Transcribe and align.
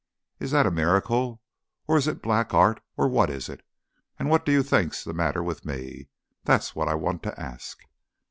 Is 0.39 0.49
that 0.49 0.65
a 0.65 0.71
miracle, 0.71 1.43
or 1.87 1.95
is 1.95 2.07
it 2.07 2.23
black 2.23 2.55
art, 2.55 2.81
or 2.97 3.07
what 3.07 3.29
is 3.29 3.47
it? 3.49 3.61
And 4.17 4.31
what 4.31 4.47
do 4.47 4.51
you 4.51 4.63
think's 4.63 5.03
the 5.03 5.13
matter 5.13 5.43
with 5.43 5.63
me? 5.63 6.07
That's 6.43 6.75
what 6.75 6.87
I 6.87 6.95
want 6.95 7.21
to 7.21 7.39
ask." 7.39 7.85